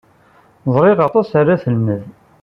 [0.75, 2.01] Ẓriɣ aṭas ara d-telmed.